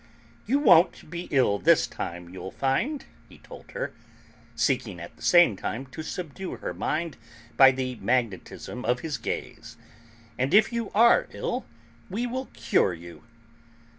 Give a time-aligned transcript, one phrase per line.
[0.47, 3.93] "You won't be ill this time, you'll find," he told her,
[4.55, 7.17] seeking at the same time to subdue her mind
[7.55, 9.77] by the magnetism of his gaze.
[10.39, 11.67] "And, if you are ill,
[12.09, 13.25] we will cure you."